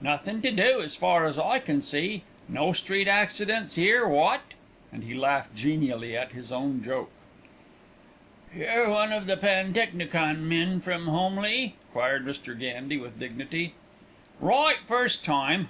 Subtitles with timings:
[0.00, 2.24] Nothin' to do, as far as I can see.
[2.48, 4.40] No street accidents 'ere, wot?"
[4.92, 7.12] and he laughed genially at his own joke.
[8.52, 12.58] "You're one of the pantechnicon men from Holmleigh?" queried Mr.
[12.58, 13.74] Gandy with dignity.
[14.40, 15.62] "Right, first time!"